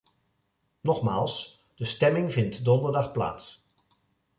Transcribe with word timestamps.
Nogmaals: 0.81 1.59
de 1.75 1.85
stemming 1.85 2.31
vindt 2.33 2.65
donderdag 2.65 3.11
plaats. 3.11 3.65